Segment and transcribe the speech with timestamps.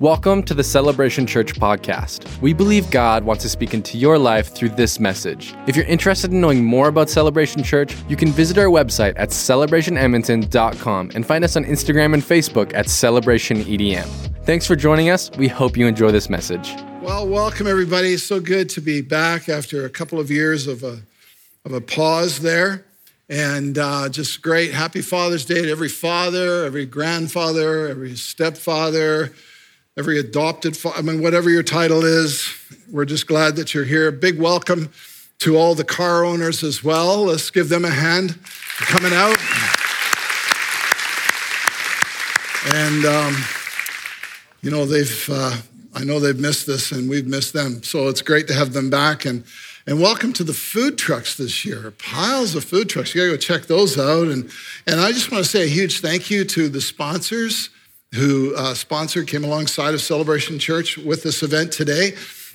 [0.00, 2.40] Welcome to the Celebration Church podcast.
[2.42, 5.54] We believe God wants to speak into your life through this message.
[5.68, 9.28] If you're interested in knowing more about Celebration Church, you can visit our website at
[9.28, 14.44] celebrationedmonton.com and find us on Instagram and Facebook at celebrationedm.
[14.44, 15.30] Thanks for joining us.
[15.38, 16.74] We hope you enjoy this message.
[17.00, 18.14] Well, welcome everybody.
[18.14, 21.02] It's so good to be back after a couple of years of a
[21.64, 22.84] of a pause there.
[23.28, 24.72] And uh, just great.
[24.72, 29.32] Happy Father's Day to every father, every grandfather, every stepfather,
[29.96, 32.52] every adopted, I mean, whatever your title is.
[32.90, 34.10] We're just glad that you're here.
[34.10, 34.90] Big welcome
[35.38, 37.26] to all the car owners as well.
[37.26, 39.38] Let's give them a hand for coming out.
[42.74, 43.36] And, um,
[44.62, 45.58] you know, they've, uh,
[45.94, 47.84] I know they've missed this and we've missed them.
[47.84, 49.24] So it's great to have them back.
[49.24, 49.44] And
[49.86, 51.90] and welcome to the food trucks this year.
[51.98, 53.14] Piles of food trucks.
[53.14, 54.28] You gotta go check those out.
[54.28, 54.50] And,
[54.86, 57.68] and I just wanna say a huge thank you to the sponsors
[58.14, 62.12] who uh, sponsored, came alongside of Celebration Church with this event today.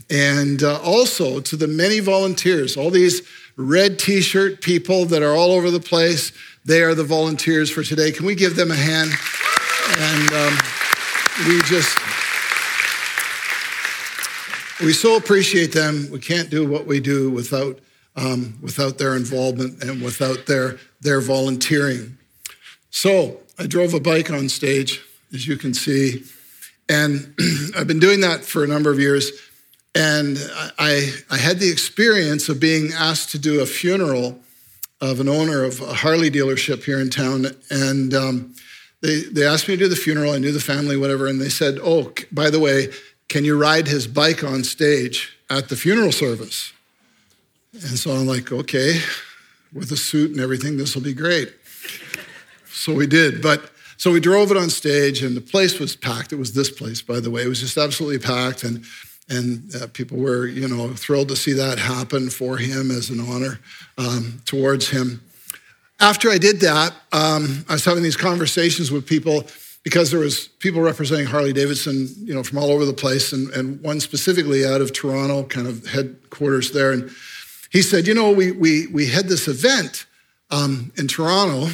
[0.10, 3.22] And uh, also to the many volunteers, all these
[3.60, 6.32] red t shirt people that are all over the place.
[6.64, 8.12] They are the volunteers for today.
[8.12, 9.12] Can we give them a hand?
[9.98, 10.58] And um,
[11.48, 11.98] we just,
[14.80, 16.10] we so appreciate them.
[16.10, 17.80] We can't do what we do without,
[18.16, 22.18] um, without their involvement and without their, their volunteering.
[22.92, 25.02] So I drove a bike on stage,
[25.34, 26.24] as you can see,
[26.90, 27.36] and
[27.78, 29.32] I've been doing that for a number of years.
[29.96, 30.38] And
[30.78, 34.40] I, I had the experience of being asked to do a funeral
[35.02, 37.48] of an owner of a Harley dealership here in town.
[37.70, 38.56] And um,
[39.02, 40.34] they, they asked me to do the funeral.
[40.34, 41.28] I knew the family, whatever.
[41.28, 42.90] And they said, Oh, by the way,
[43.30, 46.74] can you ride his bike on stage at the funeral service?
[47.74, 49.00] And so I'm like, okay,
[49.72, 51.54] with a suit and everything, this will be great.
[52.72, 53.42] So we did.
[53.42, 53.70] But
[54.00, 56.32] so we drove it on stage, and the place was packed.
[56.32, 57.42] It was this place, by the way.
[57.44, 58.86] It was just absolutely packed, and
[59.28, 63.20] and uh, people were, you know, thrilled to see that happen for him as an
[63.20, 63.60] honor
[63.98, 65.22] um, towards him.
[66.00, 69.44] After I did that, um, I was having these conversations with people
[69.84, 73.50] because there was people representing Harley Davidson, you know, from all over the place, and,
[73.50, 76.94] and one specifically out of Toronto, kind of headquarters there.
[76.94, 77.12] And
[77.70, 80.06] he said, you know, we we we had this event
[80.52, 81.70] um, in Toronto,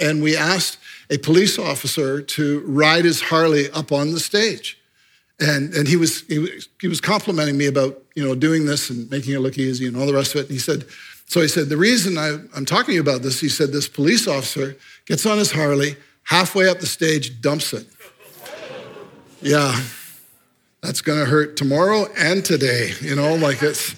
[0.00, 0.78] and we asked
[1.10, 4.78] a police officer to ride his Harley up on the stage.
[5.40, 8.90] And, and he, was, he, was, he was complimenting me about, you know, doing this
[8.90, 10.44] and making it look easy and all the rest of it.
[10.44, 10.84] And he said,
[11.26, 13.88] so he said, the reason I, I'm talking to you about this, he said, this
[13.88, 14.76] police officer
[15.06, 17.86] gets on his Harley, halfway up the stage, dumps it.
[19.40, 19.80] Yeah,
[20.82, 23.94] that's going to hurt tomorrow and today, you know, like it's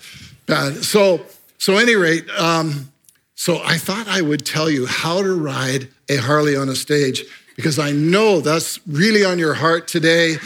[0.47, 0.85] bad.
[0.85, 1.23] So,
[1.57, 2.91] so any rate, um,
[3.41, 7.25] so I thought I would tell you how to ride a Harley on a stage
[7.57, 10.37] because I know that's really on your heart today.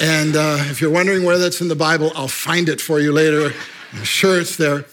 [0.00, 3.12] And uh, if you're wondering where that's in the Bible, I'll find it for you
[3.12, 3.52] later.
[3.92, 4.84] I'm sure it's there.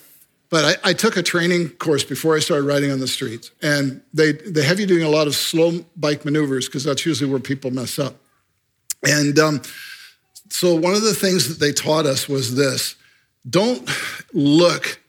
[0.51, 3.49] But I, I, took a training course before I started riding on the streets.
[3.63, 7.31] And they, they have you doing a lot of slow bike maneuvers because that's usually
[7.31, 8.17] where people mess up.
[9.01, 9.63] And um,
[10.49, 12.97] so one of the things that they taught us was this
[13.49, 13.89] don't
[14.31, 15.01] look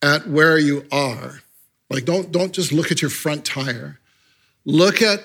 [0.00, 1.42] at where you are.
[1.90, 3.98] Like, don't, don't just look at your front tire.
[4.64, 5.20] Look at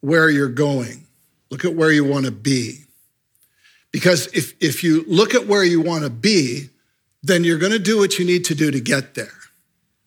[0.00, 1.06] where you're going.
[1.50, 2.80] Look at where you want to be.
[3.90, 6.68] Because if, if you look at where you want to be,
[7.22, 9.32] then you're going to do what you need to do to get there.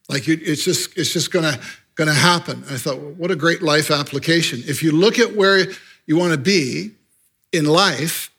[0.10, 1.60] Like you, it's just, it's just going to,
[1.96, 2.64] going to happen.
[2.70, 4.62] I thought, well, what a great life application.
[4.66, 5.66] If you look at where
[6.06, 6.92] you want to be
[7.52, 8.30] in life,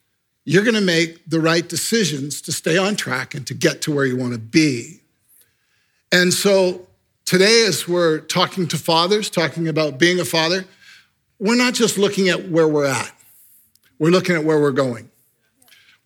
[0.45, 3.95] you're going to make the right decisions to stay on track and to get to
[3.95, 5.01] where you want to be.
[6.13, 6.88] And so
[7.29, 10.65] today, as we're talking to fathers, talking about being a father,
[11.39, 13.13] we're not just looking at where we're at,
[13.99, 15.11] we're looking at where we're going.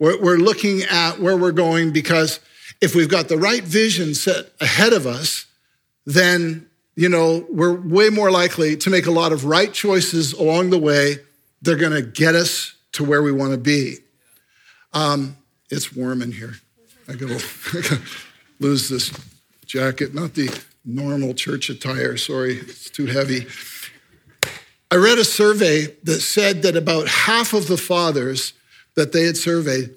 [0.00, 2.40] We're, we're looking at where we're going because
[2.80, 5.46] if we've got the right vision set ahead of us,
[6.06, 10.70] then, you know, we're way more likely to make a lot of right choices along
[10.70, 11.18] the way.
[11.62, 13.98] They're going to get us to where we want to be.
[14.92, 15.36] Um,
[15.70, 16.54] it's warm in here.
[17.08, 17.28] I go,
[18.58, 19.12] lose this
[19.66, 20.50] jacket, not the
[20.84, 22.16] normal church attire.
[22.16, 23.46] Sorry, it's too heavy.
[24.90, 28.52] I read a survey that said that about half of the fathers
[28.94, 29.94] that they had surveyed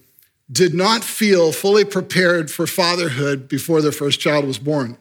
[0.52, 4.98] did not feel fully prepared for fatherhood before their first child was born.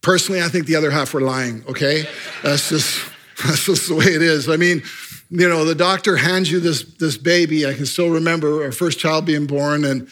[0.00, 2.04] Personally, I think the other half were lying, okay?
[2.42, 3.04] That's just,
[3.44, 4.48] that's just the way it is.
[4.48, 4.82] I mean,
[5.30, 7.66] you know, the doctor hands you this, this baby.
[7.66, 10.08] I can still remember our first child being born, and,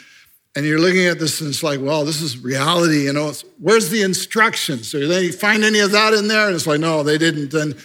[0.56, 3.32] and you're looking at this, and it's like, well, this is reality, you know?
[3.58, 4.90] where's the instructions?
[4.90, 6.46] Did they find any of that in there?
[6.46, 7.54] And it's like, no, they didn't.
[7.54, 7.76] And,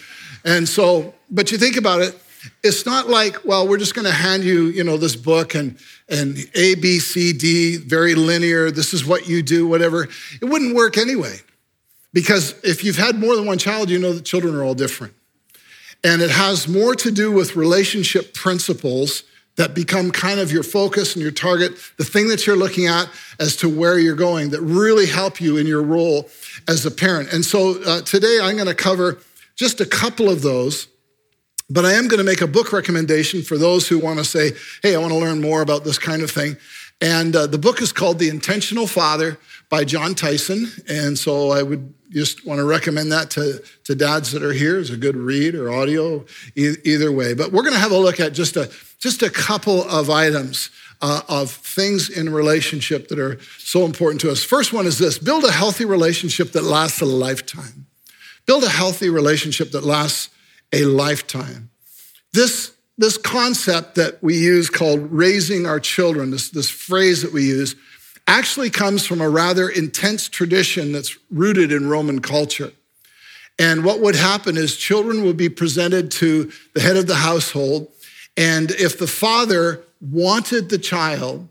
[0.44, 2.20] and so, but you think about it,
[2.62, 5.78] it's not like, well, we're just going to hand you, you know, this book and
[6.08, 8.70] and A, B, C, D, very linear.
[8.70, 10.04] This is what you do, whatever.
[10.40, 11.38] It wouldn't work anyway,
[12.12, 15.14] because if you've had more than one child, you know that children are all different,
[16.04, 19.24] and it has more to do with relationship principles
[19.56, 23.08] that become kind of your focus and your target, the thing that you're looking at
[23.40, 26.28] as to where you're going that really help you in your role
[26.68, 27.32] as a parent.
[27.32, 29.18] And so uh, today I'm going to cover
[29.56, 30.88] just a couple of those.
[31.68, 34.52] But I am going to make a book recommendation for those who want to say,
[34.82, 36.56] hey, I want to learn more about this kind of thing.
[37.00, 39.38] And uh, the book is called The Intentional Father
[39.68, 40.66] by Jon Tyson.
[40.88, 44.78] And so I would just want to recommend that to, to dads that are here
[44.78, 47.34] as a good read or audio, e- either way.
[47.34, 50.70] But we're going to have a look at just a, just a couple of items
[51.02, 54.42] uh, of things in relationship that are so important to us.
[54.42, 57.86] First one is this build a healthy relationship that lasts a lifetime.
[58.46, 60.30] Build a healthy relationship that lasts
[60.72, 61.70] a lifetime.
[62.32, 67.44] This, this concept that we use called raising our children, this, this phrase that we
[67.44, 67.76] use,
[68.26, 72.72] actually comes from a rather intense tradition that's rooted in Roman culture.
[73.58, 77.88] And what would happen is children would be presented to the head of the household.
[78.36, 81.48] And if the father wanted the child,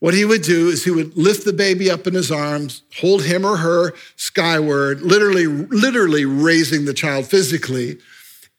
[0.00, 3.24] what he would do is he would lift the baby up in his arms, hold
[3.24, 7.98] him or her skyward, literally, literally raising the child physically.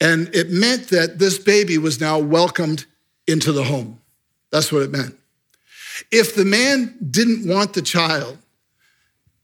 [0.02, 2.86] And it meant that this baby was now welcomed
[3.28, 4.00] into the home.
[4.52, 5.16] That's what it meant.
[6.12, 8.38] If the man didn't want the child,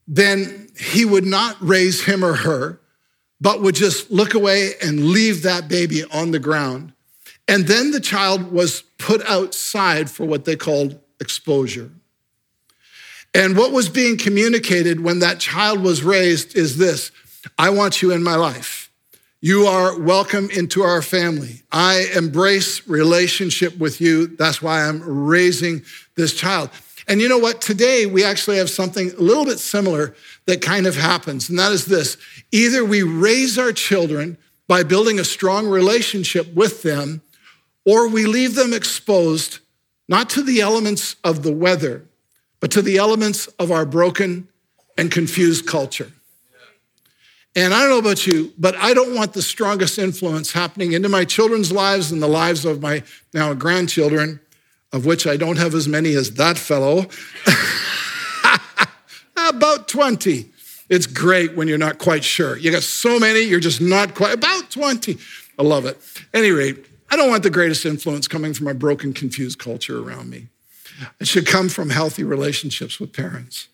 [0.08, 2.80] then he would not raise him or her,
[3.42, 6.94] but would just look away and leave that baby on the ground.
[7.48, 11.92] And then the child was put outside for what they called exposure.
[13.34, 17.12] And what was being communicated when that child was raised is this
[17.60, 18.85] I want you in my life.
[19.46, 21.62] You are welcome into our family.
[21.72, 24.26] I embrace relationship with you.
[24.26, 25.84] That's why I'm raising
[26.16, 26.72] this child.
[27.08, 27.62] And you know what?
[27.62, 30.16] Today we actually have something a little bit similar
[30.48, 32.18] that kind of happens, and that is this
[32.52, 37.22] either we raise our children by building a strong relationship with them,
[37.86, 39.60] or we leave them exposed
[40.10, 42.04] not to the elements of the weather,
[42.62, 44.48] but to the elements of our broken
[44.98, 46.12] and confused culture.
[47.56, 51.08] And I don't know about you, but I don't want the strongest influence happening into
[51.08, 53.04] my children's lives and the lives of my
[53.34, 54.42] now grandchildren,
[54.92, 57.06] of which I don't have as many as that fellow.
[59.50, 60.52] about 20.
[60.90, 62.58] It's great when you're not quite sure.
[62.58, 65.18] You got so many, you're just not quite, about 20.
[65.58, 65.98] I love it.
[66.34, 70.30] Any rate, I don't want the greatest influence coming from a broken, confused culture around
[70.30, 70.48] me.
[71.20, 73.68] It should come from healthy relationships with parents.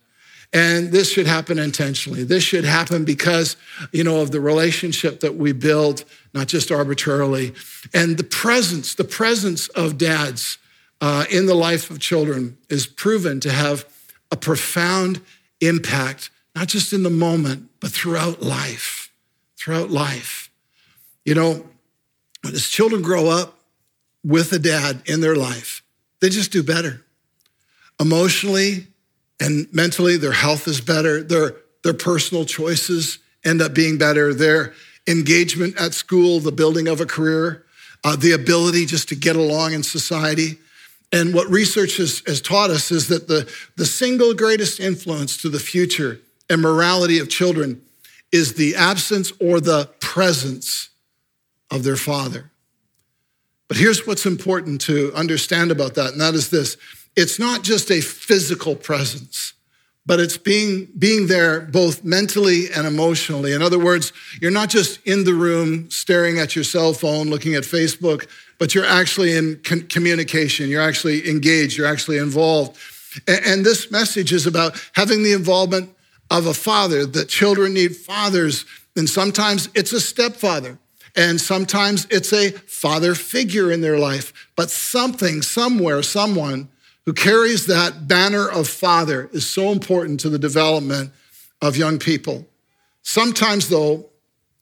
[0.53, 2.23] And this should happen intentionally.
[2.23, 3.55] This should happen because,
[3.93, 6.03] you know, of the relationship that we build,
[6.33, 7.53] not just arbitrarily.
[7.93, 10.57] And the presence, the presence of dads
[10.99, 13.85] uh, in the life of children is proven to have
[14.29, 15.21] a profound
[15.61, 19.09] impact, not just in the moment, but throughout life.
[19.57, 20.49] Throughout life.
[21.23, 21.65] You know,
[22.43, 23.57] as children grow up
[24.23, 25.81] with a dad in their life,
[26.19, 27.05] they just do better.
[27.99, 28.87] Emotionally
[29.41, 31.23] and mentally, their health is better.
[31.23, 34.35] Their, their personal choices end up being better.
[34.35, 34.73] Their
[35.07, 37.65] engagement at school, the building of a career,
[38.03, 40.59] uh, the ability just to get along in society.
[41.11, 45.49] And what research has, has taught us is that the, the single greatest influence to
[45.49, 47.81] the future and morality of children
[48.31, 50.89] is the absence or the presence
[51.71, 52.51] of their father.
[53.67, 56.77] But here's what's important to understand about that, and that is this
[57.15, 59.53] it's not just a physical presence,
[60.05, 63.53] but it's being, being there both mentally and emotionally.
[63.53, 67.55] In other words, you're not just in the room staring at your cell phone, looking
[67.55, 68.27] at Facebook,
[68.57, 72.77] but you're actually in con- communication, you're actually engaged, you're actually involved.
[73.27, 75.95] And, and this message is about having the involvement
[76.29, 78.65] of a father, that children need fathers,
[78.95, 80.79] and sometimes it's a stepfather.
[81.15, 86.69] And sometimes it's a father figure in their life, but something, somewhere, someone
[87.05, 91.11] who carries that banner of father is so important to the development
[91.61, 92.45] of young people.
[93.01, 94.09] Sometimes, though,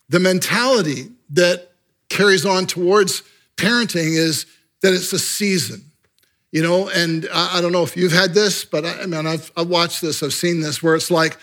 [0.07, 1.71] the mentality that
[2.09, 3.23] carries on towards
[3.57, 4.45] parenting is
[4.81, 5.83] that it's a season.
[6.51, 9.51] You know, and I, don't know if you've had this, but I, I mean, I've,
[9.55, 11.37] I've watched this, I've seen this, where it's like,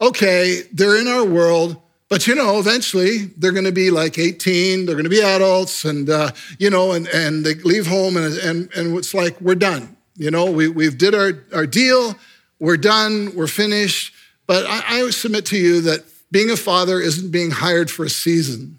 [0.00, 1.76] okay, they're in our world,
[2.08, 5.84] but you know, eventually they're going to be like 18, they're going to be adults,
[5.84, 9.56] and uh, you know, and, and they leave home, and, and, and it's like we're
[9.56, 9.95] done.
[10.16, 12.16] You know, we, we've did our, our deal,
[12.58, 14.14] we're done, we're finished.
[14.46, 18.10] But I, I submit to you that being a father isn't being hired for a
[18.10, 18.78] season,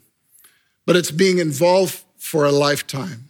[0.86, 3.30] but it's being involved for a lifetime.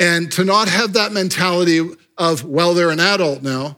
[0.00, 1.80] And to not have that mentality
[2.18, 3.76] of, well, they're an adult now.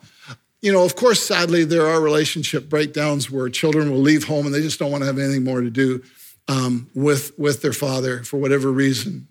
[0.63, 4.55] You know, of course, sadly, there are relationship breakdowns where children will leave home and
[4.55, 6.03] they just don't want to have anything more to do
[6.49, 9.29] um, with, with their father for whatever reason.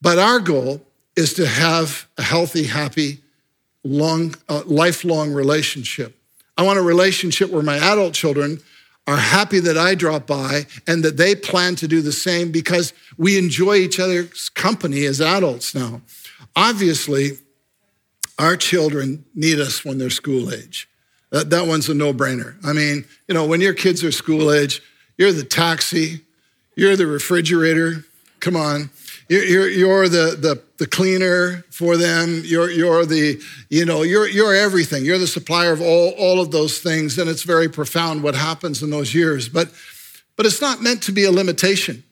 [0.00, 0.85] But our goal
[1.16, 3.20] is to have a healthy, happy,
[3.82, 6.16] long, uh, lifelong relationship.
[6.56, 8.60] I want a relationship where my adult children
[9.06, 12.92] are happy that I drop by and that they plan to do the same because
[13.16, 16.02] we enjoy each other's company as adults now.
[16.56, 17.38] Obviously,
[18.38, 20.88] our children need us when they're school age.
[21.30, 22.56] That, that one's a no brainer.
[22.64, 24.82] I mean, you know, when your kids are school age,
[25.16, 26.22] you're the taxi,
[26.74, 28.04] you're the refrigerator.
[28.40, 28.90] Come on.
[29.28, 32.42] You're, you're, the, the, the cleaner for them.
[32.44, 35.04] You're, you're the, you know, you're, you're everything.
[35.04, 37.18] You're the supplier of all, all of those things.
[37.18, 39.48] And it's very profound what happens in those years.
[39.48, 39.72] But,
[40.36, 42.04] but it's not meant to be a limitation.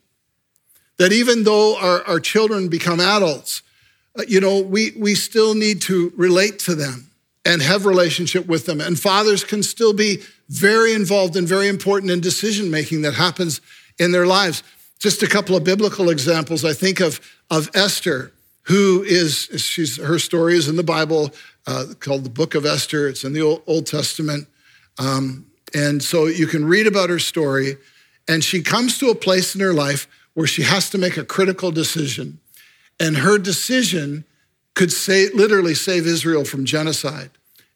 [0.97, 3.61] That even though our, our children become adults,
[4.17, 7.11] uh, you know, we, we still need to relate to them
[7.45, 8.81] and have relationship with them.
[8.81, 13.61] And fathers can still be very involved and very important in decision making that happens
[13.99, 14.63] in their lives.
[14.99, 16.65] Just a couple of biblical examples.
[16.65, 17.19] I think of,
[17.51, 18.31] of Esther,
[18.63, 21.31] who is, she's, her story is in the Bible
[21.67, 23.07] uh, called the Book of Esther.
[23.07, 24.47] It's in the Old, Old Testament.
[24.97, 27.77] Um, and so you can read about her story.
[28.27, 31.25] And she comes to a place in her life where she has to make a
[31.25, 32.39] critical decision.
[32.99, 34.25] And her decision
[34.73, 37.31] could say, literally save Israel from genocide.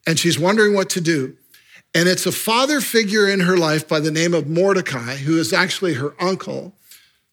[0.06, 1.36] And she's wondering what to do.
[1.96, 5.54] And it's a father figure in her life by the name of Mordecai, who is
[5.54, 6.74] actually her uncle,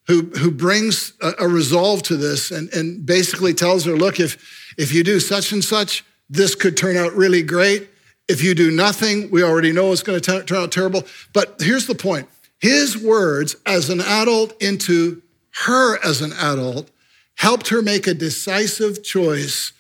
[0.07, 4.75] who, who brings a, a resolve to this and, and basically tells her, look, if,
[4.79, 7.89] if you do such and such, this could turn out really great.
[8.29, 11.05] If you do nothing, we already know it's going to turn out terrible.
[11.33, 15.23] But here's the point his words as an adult into
[15.65, 16.91] her as an adult
[17.37, 19.73] helped her make a decisive choice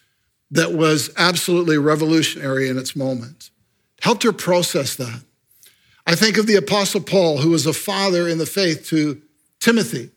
[0.50, 3.50] that was absolutely revolutionary in its moment,
[4.02, 5.22] helped her process that.
[6.06, 9.20] I think of the Apostle Paul, who was a father in the faith to
[9.58, 10.10] Timothy.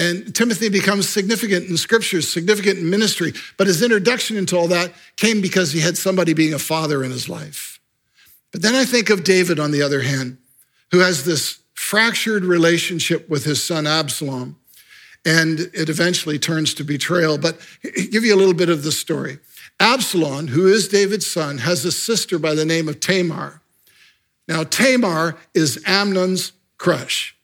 [0.00, 3.34] And Timothy becomes significant in scriptures, significant in ministry.
[3.58, 7.10] But his introduction into all that came because he had somebody being a father in
[7.10, 7.78] his life.
[8.50, 10.38] But then I think of David, on the other hand,
[10.90, 14.56] who has this fractured relationship with his son Absalom.
[15.26, 17.36] And it eventually turns to betrayal.
[17.36, 19.38] But give you a little bit of the story.
[19.80, 23.60] Absalom, who is David's son, has a sister by the name of Tamar.
[24.48, 27.36] Now, Tamar is Amnon's crush.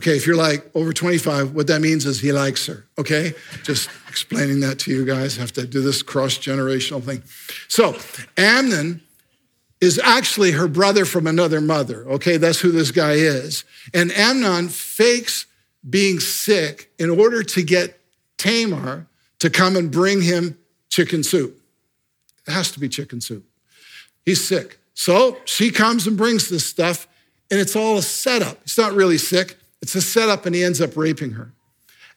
[0.00, 2.86] Okay, if you're like over 25, what that means is he likes her.
[2.96, 5.36] Okay, just explaining that to you guys.
[5.36, 7.22] I have to do this cross generational thing.
[7.68, 7.98] So,
[8.38, 9.02] Amnon
[9.78, 12.08] is actually her brother from another mother.
[12.12, 13.64] Okay, that's who this guy is.
[13.92, 15.44] And Amnon fakes
[15.88, 18.00] being sick in order to get
[18.38, 19.06] Tamar
[19.40, 20.56] to come and bring him
[20.88, 21.60] chicken soup.
[22.48, 23.44] It has to be chicken soup.
[24.24, 24.78] He's sick.
[24.94, 27.06] So she comes and brings this stuff,
[27.50, 28.62] and it's all a setup.
[28.64, 29.58] He's not really sick.
[29.82, 31.52] It's a setup, and he ends up raping her.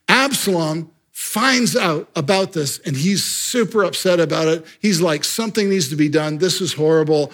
[0.08, 4.66] Absalom finds out about this, and he's super upset about it.
[4.82, 6.40] He's like, something needs to be done.
[6.40, 7.32] This is horrible.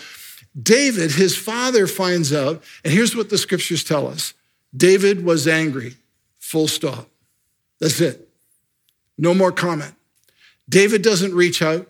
[0.61, 4.33] David, his father, finds out, and here's what the scriptures tell us
[4.75, 5.95] David was angry,
[6.39, 7.07] full stop.
[7.79, 8.27] That's it.
[9.17, 9.93] No more comment.
[10.67, 11.89] David doesn't reach out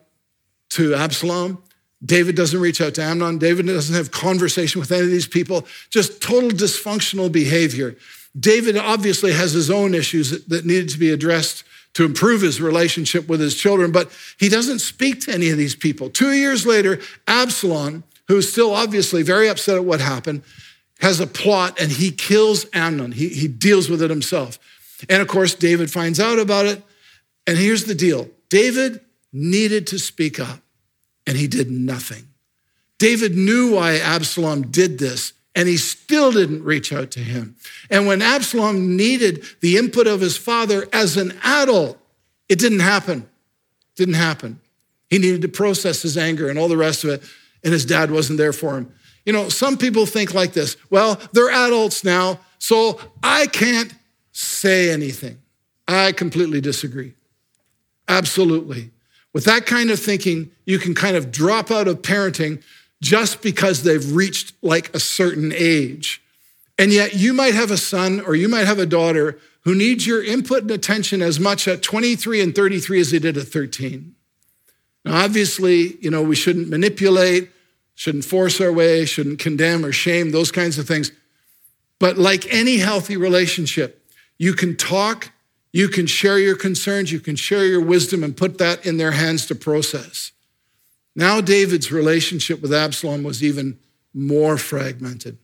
[0.70, 1.62] to Absalom.
[2.04, 3.40] David doesn't reach out to Amnon.
[3.40, 5.68] David doesn't have conversation with any of these people.
[5.90, 7.98] Just total dysfunctional behavior.
[8.38, 13.28] David obviously has his own issues that needed to be addressed to improve his relationship
[13.28, 16.10] with his children, but he doesn't speak to any of these people.
[16.10, 20.44] Two years later, Absalom, who's still obviously very upset at what happened,
[21.00, 23.14] has a plot and he kills Amnon.
[23.14, 24.60] He, he deals with it himself.
[25.10, 26.84] And of course, David finds out about it.
[27.48, 30.60] And here's the deal David needed to speak up,
[31.26, 32.28] and he did nothing.
[32.98, 37.54] David knew why Absalom did this, and he still didn't reach out to him.
[37.90, 42.00] And when Absalom needed the input of his father as an adult,
[42.48, 43.28] it didn't happen.
[43.98, 44.62] Didn't happen.
[45.10, 47.24] He needed to process his anger and all the rest of it,
[47.62, 48.90] and his dad wasn't there for him.
[49.26, 53.94] You know, some people think like this well, they're adults now, so I can't
[54.32, 55.40] say anything.
[55.90, 57.16] I completely disagree.
[58.08, 58.92] Absolutely.
[59.34, 62.64] With that kind of thinking, you can kind of drop out of parenting
[63.02, 66.22] just because they've reached like a certain age.
[66.78, 70.08] And yet you might have a son or you might have a daughter who needs
[70.08, 74.16] your input and attention as much at 23 and 33 as they did at 13.
[75.06, 77.52] Now, obviously, you know, we shouldn't manipulate,
[77.96, 81.12] shouldn't force our way, shouldn't condemn or shame, those kinds of things.
[82.00, 84.06] But like any healthy relationship,
[84.38, 85.32] you can talk,
[85.72, 89.12] You can share your concerns, you can share your wisdom, and put that in their
[89.12, 90.32] hands to process.
[91.16, 93.80] Now, David's relationship with Absalom was even
[94.14, 95.38] more fragmented.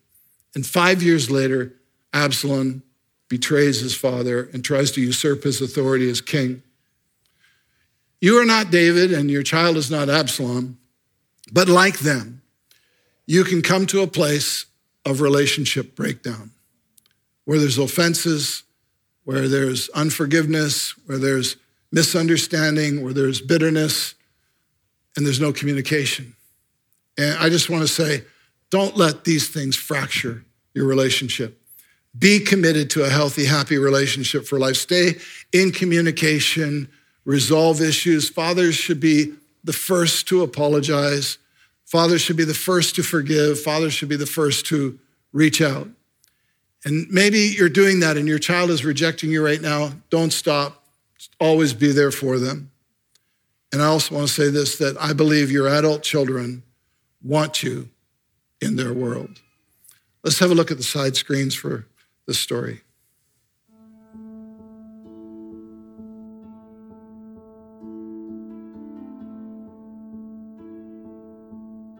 [0.54, 1.74] And five years later,
[2.14, 2.84] Absalom
[3.28, 6.64] betrays his father and tries to usurp his authority as king.
[8.22, 10.78] You are not David, and your child is not Absalom,
[11.52, 12.42] but like them,
[13.26, 14.66] you can come to a place
[15.06, 16.52] of relationship breakdown
[17.46, 18.64] where there's offenses,
[19.24, 21.58] where there's unforgiveness, where there's
[21.92, 24.16] misunderstanding, where there's bitterness,
[25.16, 26.36] and there's no communication.
[27.18, 28.24] And I just want to say,
[28.70, 30.44] don't let these things fracture
[30.74, 31.62] your relationship.
[32.18, 34.76] Be committed to a healthy, happy relationship for life.
[34.76, 35.16] Stay
[35.52, 36.90] in communication,
[37.26, 38.30] resolve issues.
[38.30, 41.38] Fathers should be the first to apologize.
[41.86, 43.60] Fathers should be the first to forgive.
[43.60, 44.98] Fathers should be the first to
[45.34, 45.88] reach out.
[46.86, 49.94] And maybe you're doing that and your child is rejecting you right now.
[50.10, 50.84] Don't stop.
[51.40, 52.72] Always be there for them.
[53.76, 56.64] And I also want to say this that I believe your adult children
[57.22, 57.90] want you
[58.62, 59.42] in their world.
[60.24, 61.86] Let's have a look at the side screens for
[62.26, 62.84] this story.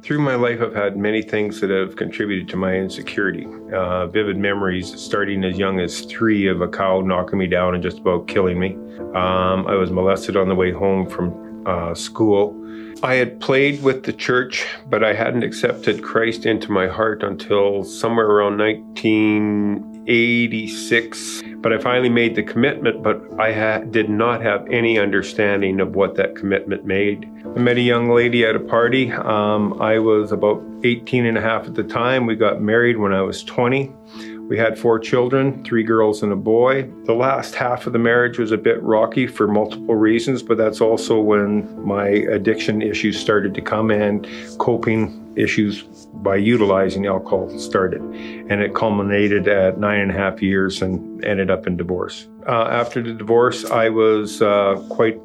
[0.02, 3.48] Through my life, I've had many things that have contributed to my insecurity.
[3.74, 7.84] Uh, vivid memories, starting as young as three, of a cow knocking me down and
[7.84, 8.76] just about killing me.
[9.14, 12.62] Um, I was molested on the way home from uh, school.
[13.04, 17.84] I had played with the church, but I hadn't accepted Christ into my heart until
[17.84, 21.44] somewhere around 1986.
[21.58, 25.96] But I finally made the commitment, but I ha- did not have any understanding of
[25.96, 27.30] what that commitment made.
[27.46, 29.12] I met a young lady at a party.
[29.12, 32.26] Um, I was about 18 and a half at the time.
[32.26, 33.94] We got married when I was 20.
[34.48, 36.88] We had four children, three girls and a boy.
[37.06, 40.82] The last half of the marriage was a bit rocky for multiple reasons, but that's
[40.82, 44.28] also when my addiction issues started to come and
[44.60, 45.84] coping issues
[46.14, 48.02] by utilizing alcohol started.
[48.02, 52.28] And it culminated at nine and a half years and ended up in divorce.
[52.48, 55.20] Uh, after the divorce, I was uh, quite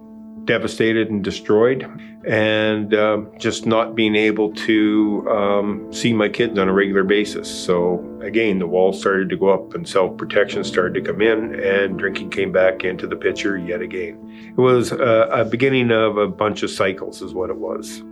[0.44, 1.88] devastated and destroyed,
[2.26, 7.48] and uh, just not being able to um, see my kids on a regular basis.
[7.48, 11.59] So, again, the walls started to go up and self protection started to come in,
[11.61, 14.53] and drinking came back into the picture yet again.
[14.57, 18.03] It was uh, a beginning of a bunch of cycles, is what it was.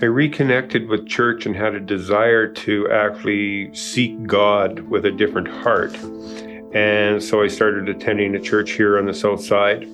[0.00, 5.48] I reconnected with church and had a desire to actually seek God with a different
[5.48, 5.96] heart.
[6.72, 9.88] And so I started attending a church here on the south side.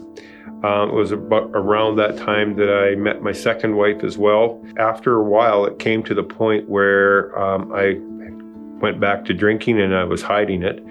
[0.64, 4.64] Um, it was about around that time that I met my second wife as well.
[4.78, 7.98] After a while, it came to the point where um, I
[8.80, 10.82] went back to drinking and I was hiding it.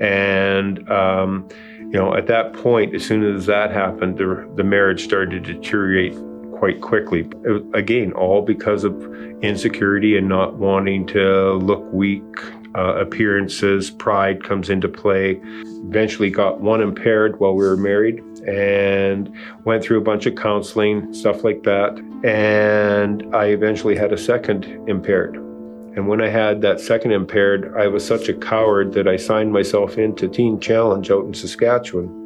[0.00, 1.46] And, um,
[1.78, 5.52] you know, at that point, as soon as that happened, the, the marriage started to
[5.52, 6.16] deteriorate
[6.58, 7.22] quite quickly.
[7.22, 8.94] Was, again, all because of
[9.42, 12.24] insecurity and not wanting to look weak.
[12.74, 15.40] Uh, appearances, pride comes into play.
[15.88, 19.32] Eventually, got one impaired while we were married, and
[19.64, 21.98] went through a bunch of counseling, stuff like that.
[22.24, 25.36] And I eventually had a second impaired.
[25.36, 29.52] And when I had that second impaired, I was such a coward that I signed
[29.52, 32.18] myself into Teen Challenge out in Saskatchewan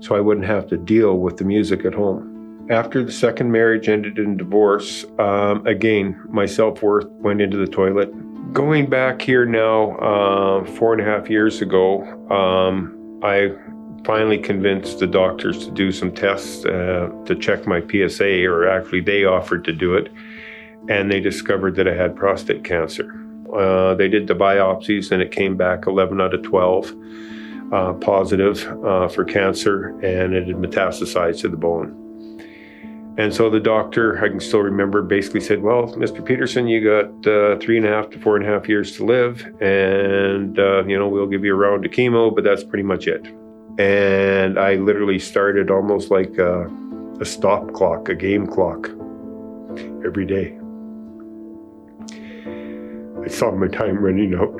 [0.00, 2.66] so I wouldn't have to deal with the music at home.
[2.70, 7.66] After the second marriage ended in divorce, um, again, my self worth went into the
[7.66, 8.12] toilet.
[8.52, 13.52] Going back here now, uh, four and a half years ago, um, I
[14.06, 19.00] finally convinced the doctors to do some tests uh, to check my PSA, or actually,
[19.00, 20.12] they offered to do it,
[20.88, 23.20] and they discovered that I had prostate cancer.
[23.52, 26.94] Uh, they did the biopsies, and it came back 11 out of 12
[27.72, 32.04] uh, positive uh, for cancer, and it had metastasized to the bone.
[33.18, 36.24] And so the doctor, I can still remember, basically said, Well, Mr.
[36.24, 39.04] Peterson, you got uh, three and a half to four and a half years to
[39.04, 39.42] live.
[39.60, 43.06] And, uh, you know, we'll give you a round of chemo, but that's pretty much
[43.06, 43.26] it.
[43.78, 46.70] And I literally started almost like a,
[47.20, 48.88] a stop clock, a game clock
[50.04, 50.56] every day.
[53.22, 54.56] I saw my time running out.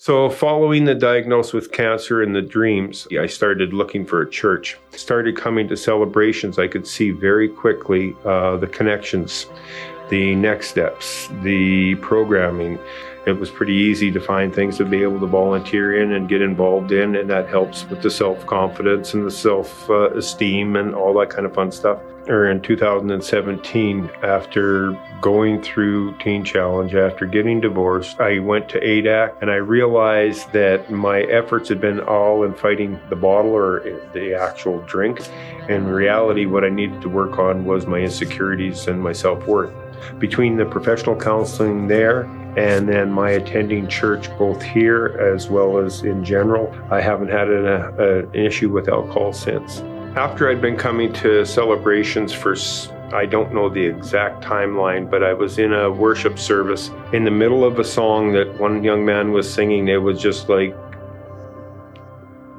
[0.00, 4.78] So, following the diagnosis with cancer and the dreams, I started looking for a church.
[4.92, 6.58] Started coming to celebrations.
[6.58, 9.46] I could see very quickly uh, the connections,
[10.08, 12.78] the next steps, the programming.
[13.26, 16.40] It was pretty easy to find things to be able to volunteer in and get
[16.40, 20.94] involved in, and that helps with the self confidence and the self uh, esteem and
[20.94, 22.00] all that kind of fun stuff.
[22.28, 29.40] Or in 2017, after going through Teen Challenge, after getting divorced, I went to ADAC
[29.40, 33.80] and I realized that my efforts had been all in fighting the bottle or
[34.12, 35.26] the actual drink.
[35.70, 39.72] In reality, what I needed to work on was my insecurities and my self worth.
[40.18, 42.24] Between the professional counseling there
[42.58, 47.48] and then my attending church both here as well as in general, I haven't had
[47.48, 49.78] an, a, an issue with alcohol since.
[50.16, 52.56] After I'd been coming to celebrations for
[53.14, 57.30] I don't know the exact timeline, but I was in a worship service in the
[57.30, 59.86] middle of a song that one young man was singing.
[59.86, 60.74] It was just like,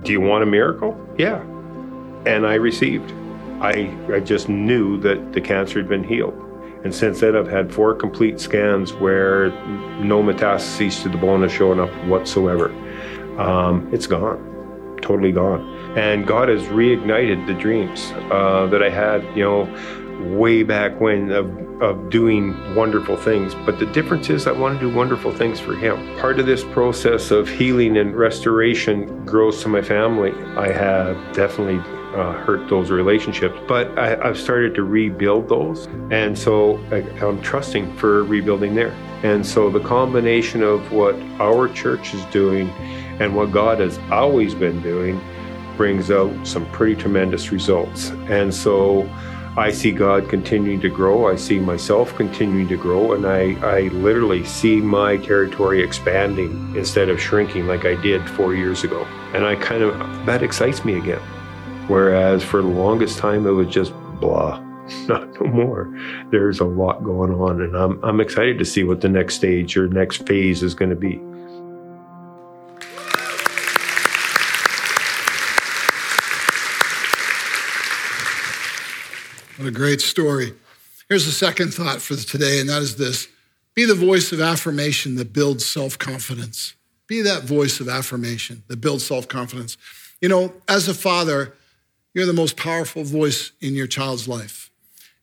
[0.03, 0.97] Do you want a miracle?
[1.17, 1.41] Yeah.
[2.25, 3.11] And I received.
[3.59, 6.48] I, I just knew that the cancer had been healed.
[6.83, 9.49] And since then, I've had four complete scans where
[9.99, 12.69] no metastases to the bone have shown up whatsoever.
[13.39, 15.61] Um, it's gone, totally gone.
[15.97, 21.31] And God has reignited the dreams uh, that I had, you know, way back when
[21.31, 23.55] of, of doing wonderful things.
[23.65, 26.17] But the difference is, I want to do wonderful things for Him.
[26.19, 30.31] Part of this process of healing and restoration grows to my family.
[30.57, 31.81] I have definitely
[32.15, 33.57] uh, hurt those relationships.
[33.67, 35.87] But I, have started to rebuild those.
[36.11, 38.95] And so I, I'm trusting for rebuilding there.
[39.23, 42.69] And so the combination of what our church is doing
[43.19, 45.19] and what God has always been doing
[45.75, 48.09] brings out some pretty tremendous results.
[48.27, 49.09] And so
[49.57, 51.27] I see God continuing to grow.
[51.27, 53.13] I see myself continuing to grow.
[53.13, 58.55] And I, I literally see my territory expanding instead of shrinking like I did four
[58.55, 59.03] years ago.
[59.33, 61.21] And I kind of, that excites me again.
[61.89, 64.59] Whereas for the longest time, it was just blah,
[65.07, 65.91] not no more.
[66.29, 69.75] There's a lot going on, and I'm, I'm excited to see what the next stage
[69.75, 71.15] or next phase is going to be.
[79.57, 80.53] What a great story.
[81.09, 83.29] Here's a second thought for today, and that is this
[83.73, 86.75] be the voice of affirmation that builds self confidence.
[87.07, 89.75] Be that voice of affirmation that builds self confidence.
[90.21, 91.55] You know, as a father,
[92.13, 94.69] you're the most powerful voice in your child's life.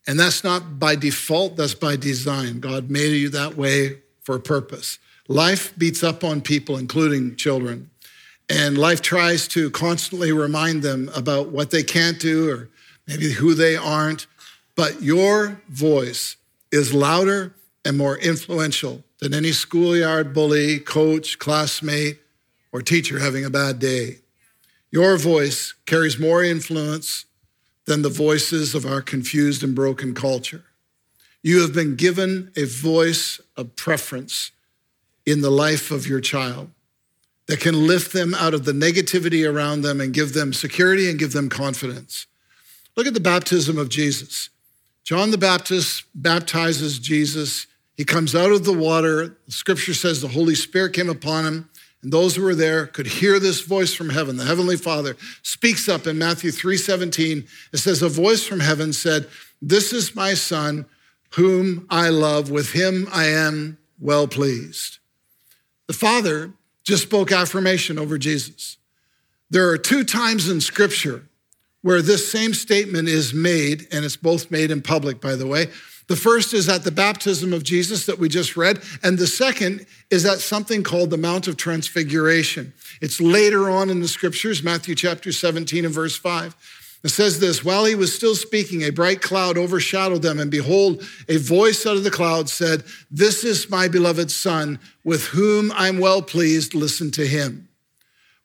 [0.06, 2.60] And that's not by default, that's by design.
[2.60, 4.98] God made you that way for a purpose.
[5.28, 7.90] Life beats up on people, including children.
[8.48, 12.68] And life tries to constantly remind them about what they can't do or
[13.08, 14.28] maybe who they aren't.
[14.76, 16.36] But your voice
[16.70, 22.20] is louder and more influential than any schoolyard bully, coach, classmate,
[22.70, 24.18] or teacher having a bad day.
[24.90, 27.26] Your voice carries more influence
[27.86, 30.64] than the voices of our confused and broken culture.
[31.42, 34.50] You have been given a voice of preference
[35.24, 36.70] in the life of your child
[37.46, 41.18] that can lift them out of the negativity around them and give them security and
[41.18, 42.26] give them confidence.
[42.96, 44.50] Look at the baptism of Jesus.
[45.04, 47.66] John the Baptist baptizes Jesus.
[47.96, 49.36] He comes out of the water.
[49.46, 51.70] The scripture says the Holy Spirit came upon him.
[52.06, 54.36] And those who were there could hear this voice from heaven.
[54.36, 57.48] The heavenly Father speaks up in Matthew 3:17.
[57.72, 59.28] It says a voice from heaven said,
[59.60, 60.86] "This is my son
[61.30, 62.48] whom I love.
[62.48, 64.98] With him I am well pleased."
[65.88, 66.52] The Father
[66.84, 68.76] just spoke affirmation over Jesus.
[69.50, 71.24] There are two times in scripture
[71.82, 75.72] where this same statement is made, and it's both made in public, by the way.
[76.08, 79.86] The first is at the baptism of Jesus that we just read, and the second
[80.08, 82.72] is at something called the Mount of Transfiguration.
[83.00, 86.54] It's later on in the scriptures, Matthew chapter 17 and verse 5.
[87.02, 91.04] It says this While he was still speaking, a bright cloud overshadowed them, and behold,
[91.28, 95.98] a voice out of the cloud said, This is my beloved Son, with whom I'm
[95.98, 96.74] well pleased.
[96.74, 97.68] Listen to him.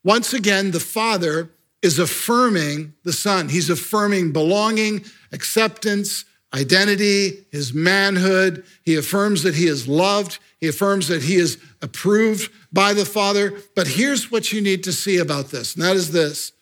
[0.04, 3.50] Once again, the Father is affirming the Son.
[3.50, 8.66] He's affirming belonging, acceptance, identity, his manhood.
[8.84, 10.40] He affirms that he is loved.
[10.60, 13.60] He affirms that he is approved by the Father.
[13.76, 16.54] But here's what you need to see about this, and that is this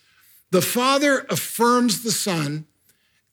[0.51, 2.65] the Father affirms the Son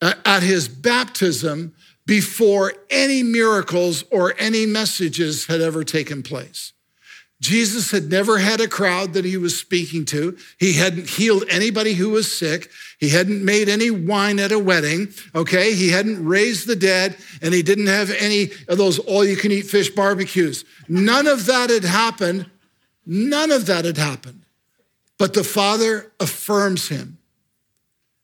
[0.02, 6.72] uh, at his baptism before any miracles or any messages had ever taken place.
[7.40, 10.38] Jesus had never had a crowd that he was speaking to.
[10.58, 12.70] He hadn't healed anybody who was sick.
[12.98, 15.12] He hadn't made any wine at a wedding.
[15.34, 15.74] Okay.
[15.74, 19.52] He hadn't raised the dead and he didn't have any of those all you can
[19.52, 20.64] eat fish barbecues.
[20.88, 22.50] None of that had happened.
[23.04, 24.42] None of that had happened.
[25.18, 27.18] But the Father affirms him.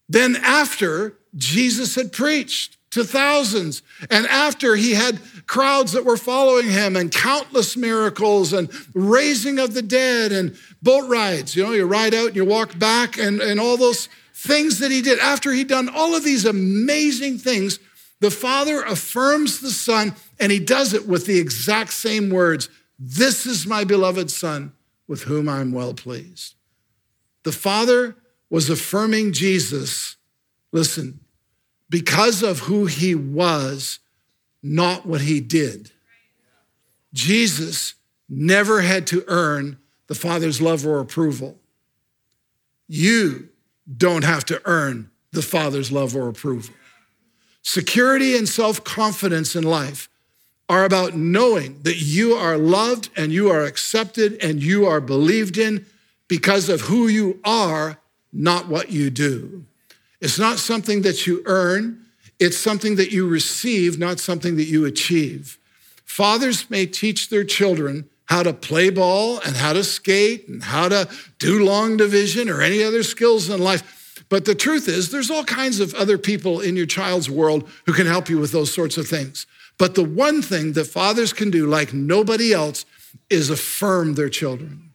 [0.08, 3.82] Then, after Jesus had preached, to thousands.
[4.10, 9.74] And after he had crowds that were following him and countless miracles and raising of
[9.74, 13.40] the dead and boat rides, you know, you ride out and you walk back and,
[13.40, 15.18] and all those things that he did.
[15.18, 17.78] After he'd done all of these amazing things,
[18.20, 23.46] the Father affirms the Son and he does it with the exact same words This
[23.46, 24.72] is my beloved Son
[25.08, 26.54] with whom I'm well pleased.
[27.42, 28.16] The Father
[28.50, 30.16] was affirming Jesus,
[30.72, 31.20] listen,
[31.92, 33.98] because of who he was,
[34.62, 35.90] not what he did.
[37.12, 37.92] Jesus
[38.30, 39.76] never had to earn
[40.06, 41.58] the Father's love or approval.
[42.88, 43.50] You
[43.94, 46.74] don't have to earn the Father's love or approval.
[47.60, 50.08] Security and self confidence in life
[50.70, 55.58] are about knowing that you are loved and you are accepted and you are believed
[55.58, 55.84] in
[56.26, 57.98] because of who you are,
[58.32, 59.66] not what you do.
[60.22, 62.06] It's not something that you earn,
[62.38, 65.58] it's something that you receive, not something that you achieve.
[66.04, 70.88] Fathers may teach their children how to play ball and how to skate and how
[70.88, 71.08] to
[71.38, 74.24] do long division or any other skills in life.
[74.28, 77.92] But the truth is, there's all kinds of other people in your child's world who
[77.92, 79.46] can help you with those sorts of things.
[79.76, 82.86] But the one thing that fathers can do, like nobody else,
[83.28, 84.90] is affirm their children.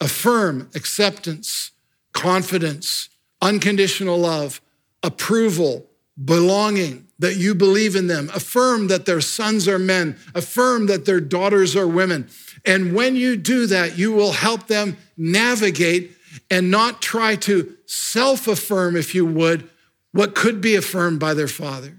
[0.00, 1.70] Affirm acceptance,
[2.12, 3.08] confidence,
[3.44, 4.60] unconditional love,
[5.02, 5.86] approval,
[6.24, 8.30] belonging, that you believe in them.
[8.34, 10.16] Affirm that their sons are men.
[10.34, 12.28] Affirm that their daughters are women.
[12.64, 16.16] And when you do that, you will help them navigate
[16.50, 19.68] and not try to self affirm, if you would,
[20.12, 21.94] what could be affirmed by their father.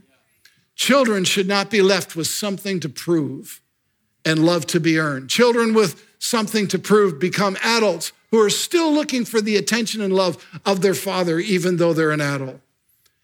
[0.75, 3.61] Children should not be left with something to prove
[4.25, 5.29] and love to be earned.
[5.29, 10.13] Children with something to prove become adults who are still looking for the attention and
[10.13, 12.59] love of their father, even though they're an adult.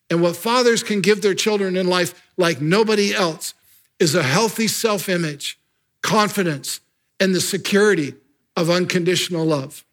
[0.09, 3.53] And what fathers can give their children in life, like nobody else,
[3.99, 5.59] is a healthy self image,
[6.01, 6.79] confidence,
[7.19, 8.13] and the security
[8.55, 9.83] of unconditional love.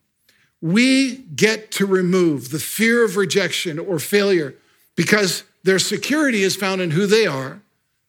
[0.63, 4.55] We get to remove the fear of rejection or failure
[4.95, 7.61] because their security is found in who they are,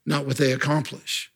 [0.06, 1.32] not what they accomplish.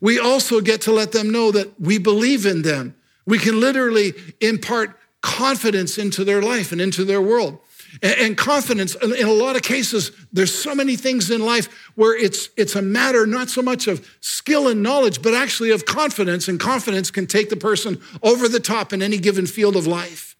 [0.00, 2.94] We also get to let them know that we believe in them.
[3.26, 7.58] We can literally impart confidence into their life and into their world.
[8.02, 12.50] And confidence, in a lot of cases, there's so many things in life where it's,
[12.56, 16.48] it's a matter not so much of skill and knowledge, but actually of confidence.
[16.48, 20.36] And confidence can take the person over the top in any given field of life.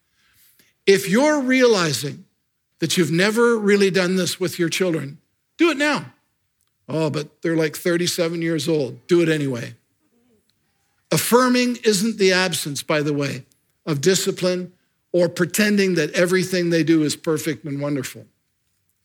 [0.86, 2.26] If you're realizing
[2.80, 5.18] that you've never really done this with your children,
[5.56, 6.12] do it now.
[6.88, 9.06] Oh, but they're like 37 years old.
[9.06, 9.74] Do it anyway.
[11.10, 13.44] Affirming isn't the absence, by the way,
[13.88, 14.72] of discipline
[15.10, 18.26] or pretending that everything they do is perfect and wonderful.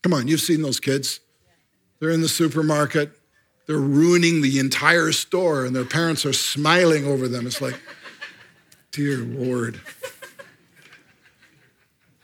[0.03, 1.21] Come on, you've seen those kids.
[1.99, 3.17] They're in the supermarket,
[3.65, 7.47] they're ruining the entire store, and their parents are smiling over them.
[7.47, 7.79] It's like,
[8.91, 9.79] dear Lord.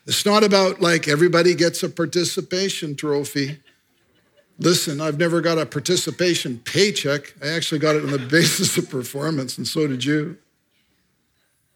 [0.05, 3.59] It's not about like everybody gets a participation trophy.
[4.57, 7.33] Listen, I've never got a participation paycheck.
[7.41, 10.37] I actually got it on the basis of performance, and so did you.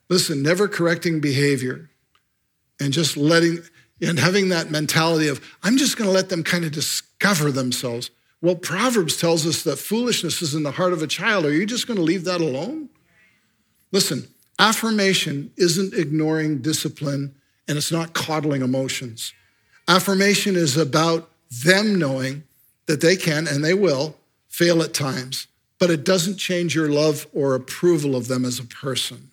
[0.10, 1.90] Listen, never correcting behavior
[2.80, 3.60] and just letting
[4.02, 8.12] and having that mentality of i'm just going to let them kind of discover themselves.
[8.42, 11.46] Well proverbs tells us that foolishness is in the heart of a child.
[11.46, 12.90] Are you just going to leave that alone?
[13.92, 14.28] Listen
[14.60, 17.34] affirmation isn't ignoring discipline
[17.68, 19.34] and it's not coddling emotions.
[19.88, 21.30] Affirmation is about
[21.64, 22.44] them knowing
[22.86, 24.18] that they can and they will
[24.50, 25.48] fail at times
[25.80, 29.30] but it doesn't change your love or approval of them as a person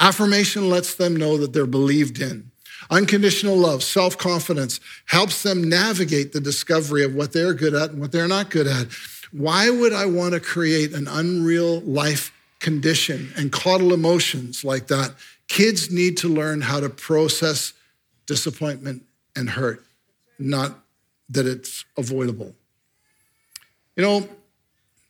[0.00, 2.50] affirmation lets them know that they're believed in
[2.90, 8.00] Unconditional love, self confidence helps them navigate the discovery of what they're good at and
[8.00, 8.88] what they're not good at.
[9.32, 15.14] Why would I want to create an unreal life condition and coddle emotions like that?
[15.46, 17.74] Kids need to learn how to process
[18.26, 19.04] disappointment
[19.36, 19.84] and hurt,
[20.38, 20.76] not
[21.28, 22.54] that it's avoidable.
[23.94, 24.28] You know,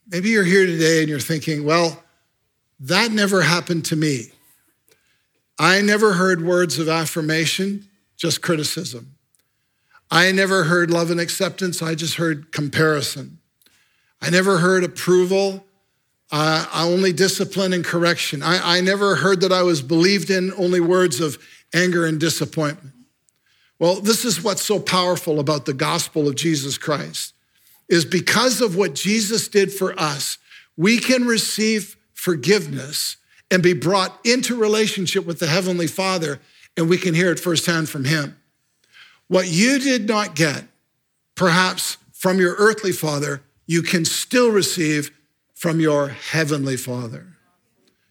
[0.07, 2.03] maybe you're here today and you're thinking, well,
[2.81, 4.31] that never happened to me.
[5.61, 9.15] I never heard words of affirmation, just criticism.
[10.09, 13.37] I never heard love and acceptance, I just heard comparison.
[14.19, 15.63] I never heard approval,
[16.31, 18.41] uh, only discipline and correction.
[18.41, 21.37] I, I never heard that I was believed in, only words of
[21.75, 22.95] anger and disappointment.
[23.77, 27.35] Well, this is what's so powerful about the gospel of Jesus Christ
[27.87, 30.39] is because of what Jesus did for us,
[30.75, 33.17] we can receive forgiveness
[33.51, 36.39] and be brought into relationship with the Heavenly Father,
[36.77, 38.37] and we can hear it firsthand from Him.
[39.27, 40.63] What you did not get,
[41.35, 45.11] perhaps from your earthly father, you can still receive
[45.53, 47.27] from your heavenly Father.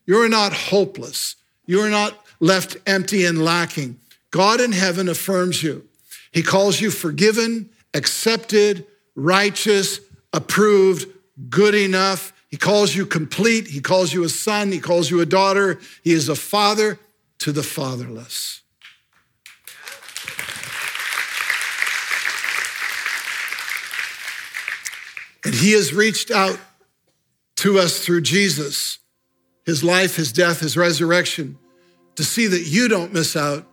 [0.07, 1.37] You're not hopeless.
[1.67, 3.99] You're not left empty and lacking.
[4.31, 5.87] God in heaven affirms you.
[6.33, 10.01] He calls you forgiven, accepted, righteous,
[10.33, 11.07] approved,
[11.49, 12.33] good enough.
[12.51, 13.69] He calls you complete.
[13.69, 14.73] He calls you a son.
[14.73, 15.79] He calls you a daughter.
[16.03, 16.99] He is a father
[17.39, 18.63] to the fatherless.
[25.45, 26.59] And he has reached out
[27.57, 28.99] to us through Jesus,
[29.65, 31.59] his life, his death, his resurrection,
[32.17, 33.67] to see that you don't miss out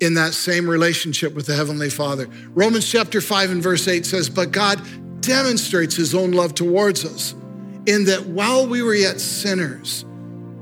[0.00, 2.28] in that same relationship with the Heavenly Father.
[2.54, 4.80] Romans chapter 5 and verse 8 says, But God
[5.20, 7.34] demonstrates his own love towards us
[7.86, 10.04] in that while we were yet sinners,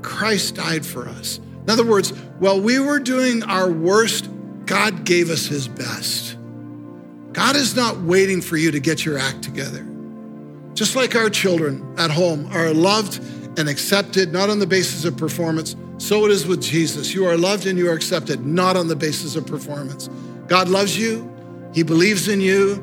[0.01, 1.39] Christ died for us.
[1.63, 4.29] In other words, while we were doing our worst,
[4.65, 6.37] God gave us his best.
[7.33, 9.85] God is not waiting for you to get your act together.
[10.73, 13.19] Just like our children at home are loved
[13.57, 17.13] and accepted, not on the basis of performance, so it is with Jesus.
[17.13, 20.09] You are loved and you are accepted, not on the basis of performance.
[20.47, 21.29] God loves you,
[21.73, 22.75] He believes in you,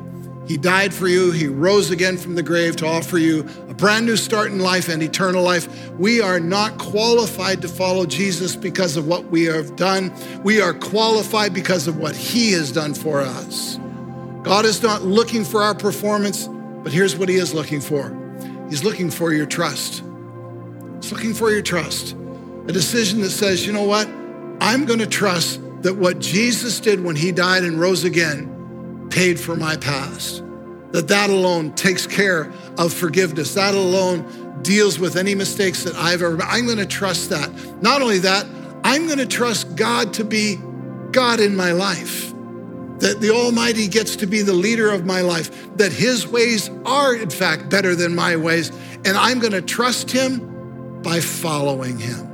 [0.49, 4.07] He died for you, He rose again from the grave to offer you a brand
[4.07, 5.91] new start in life and eternal life.
[5.91, 10.11] We are not qualified to follow Jesus because of what we have done,
[10.43, 13.77] we are qualified because of what He has done for us.
[14.41, 16.49] God is not looking for our performance.
[16.81, 18.09] But here's what he is looking for
[18.69, 20.01] He's looking for your trust.
[20.99, 22.15] He's looking for your trust.
[22.67, 24.07] A decision that says, you know what?
[24.61, 28.58] I'm going to trust that what Jesus did when he died and rose again
[29.09, 30.43] paid for my past.
[30.91, 33.53] That that alone takes care of forgiveness.
[33.53, 36.41] That alone deals with any mistakes that I've ever.
[36.41, 37.51] I'm going to trust that.
[37.81, 38.45] Not only that,
[38.83, 40.57] I'm going to trust God to be
[41.11, 42.33] God in my life
[42.99, 47.15] that the Almighty gets to be the leader of my life, that His ways are,
[47.15, 48.71] in fact, better than my ways,
[49.05, 52.28] and I'm going to trust Him by following Him.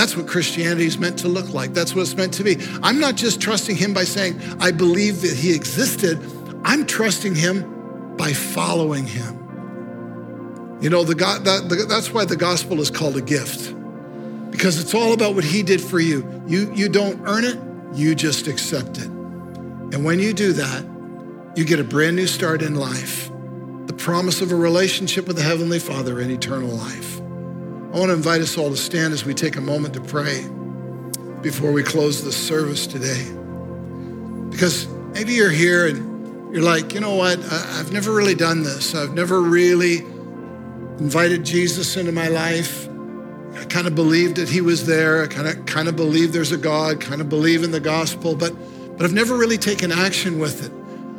[0.00, 1.74] That's what Christianity is meant to look like.
[1.74, 2.56] That's what it's meant to be.
[2.82, 6.18] I'm not just trusting Him by saying, I believe that He existed,
[6.64, 10.78] I'm trusting Him by following Him.
[10.80, 13.74] You know, the, that, the, that's why the gospel is called a gift,
[14.50, 16.42] because it's all about what He did for you.
[16.46, 17.58] You, you don't earn it,
[17.92, 19.08] you just accept it.
[19.08, 20.82] And when you do that,
[21.56, 23.30] you get a brand new start in life,
[23.84, 27.19] the promise of a relationship with the Heavenly Father and eternal life.
[27.92, 30.48] I want to invite us all to stand as we take a moment to pray
[31.42, 33.26] before we close this service today.
[34.48, 37.40] Because maybe you're here and you're like, you know what?
[37.40, 38.94] I've never really done this.
[38.94, 39.98] I've never really
[41.00, 42.88] invited Jesus into my life.
[43.56, 45.24] I kind of believed that he was there.
[45.24, 48.36] I kind of kind of believe there's a God, kind of believe in the gospel,
[48.36, 48.54] but
[48.96, 50.70] but I've never really taken action with it.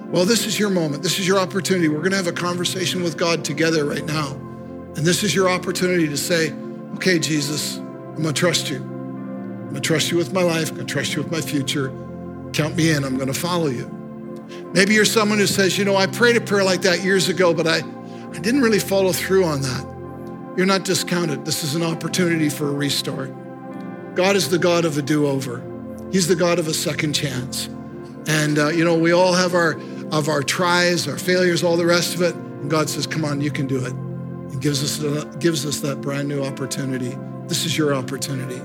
[0.09, 1.03] Well, this is your moment.
[1.03, 1.89] This is your opportunity.
[1.89, 4.39] We're going to have a conversation with God together right now.
[4.95, 6.53] And this is your opportunity to say,
[6.95, 8.77] okay, Jesus, I'm going to trust you.
[8.77, 10.69] I'm going to trust you with my life.
[10.69, 11.89] I'm going to trust you with my future.
[12.53, 13.03] Count me in.
[13.03, 13.89] I'm going to follow you.
[14.73, 17.53] Maybe you're someone who says, you know, I prayed a prayer like that years ago,
[17.53, 20.53] but I, I didn't really follow through on that.
[20.57, 21.45] You're not discounted.
[21.45, 23.33] This is an opportunity for a restart.
[24.15, 25.63] God is the God of a do over.
[26.11, 27.67] He's the God of a second chance.
[28.27, 29.79] And uh, you know, we all have our
[30.11, 32.35] of our tries, our failures, all the rest of it.
[32.35, 34.10] And God says, "Come on, you can do it."
[34.59, 37.17] Gives us gives us that brand new opportunity.
[37.47, 38.61] This is your opportunity.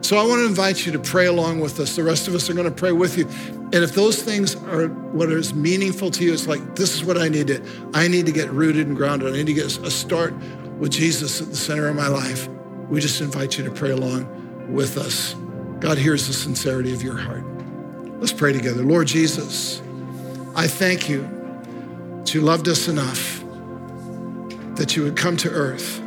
[0.00, 1.96] So I want to invite you to pray along with us.
[1.96, 3.26] The rest of us are going to pray with you.
[3.26, 7.18] And if those things are what is meaningful to you, it's like this is what
[7.18, 7.62] I need to.
[7.92, 9.32] I need to get rooted and grounded.
[9.32, 10.34] I need to get a start
[10.78, 12.48] with Jesus at the center of my life.
[12.88, 15.34] We just invite you to pray along with us.
[15.80, 17.44] God hears the sincerity of your heart.
[18.20, 18.84] Let's pray together.
[18.84, 19.82] Lord Jesus,
[20.54, 21.22] I thank you
[22.18, 23.35] that you loved us enough
[24.76, 26.00] that you would come to earth,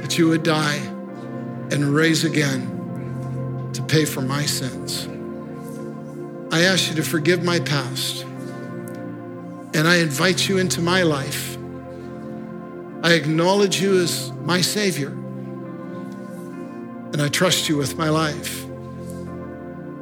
[0.00, 0.76] that you would die
[1.70, 5.08] and raise again to pay for my sins.
[6.52, 11.56] I ask you to forgive my past, and I invite you into my life.
[13.02, 15.12] I acknowledge you as my Savior
[17.14, 18.66] and I trust you with my life.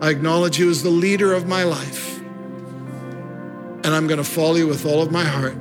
[0.00, 2.18] I acknowledge you as the leader of my life.
[2.18, 5.54] And I'm going to follow you with all of my heart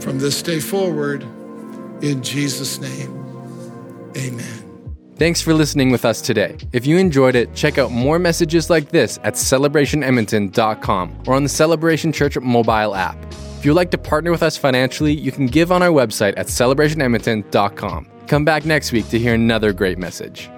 [0.00, 1.22] from this day forward.
[2.02, 4.64] In Jesus' name, amen.
[5.16, 6.56] Thanks for listening with us today.
[6.72, 11.48] If you enjoyed it, check out more messages like this at celebrationedmonton.com or on the
[11.48, 13.16] Celebration Church mobile app.
[13.58, 16.48] If you'd like to partner with us financially, you can give on our website at
[16.48, 18.10] celebrationedmonton.com.
[18.26, 20.50] Come back next week to hear another great message.